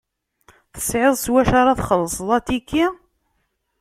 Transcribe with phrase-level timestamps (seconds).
[0.73, 2.85] Tesɛiḍ s wacu ara txelseḍ atiki?